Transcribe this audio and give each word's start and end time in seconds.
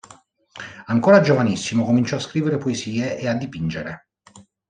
Ancora 0.85 1.21
giovanissimo 1.21 1.85
cominciò 1.85 2.15
a 2.15 2.19
scrivere 2.19 2.57
poesie 2.57 3.19
e 3.19 3.27
a 3.27 3.35
dipingere. 3.35 4.07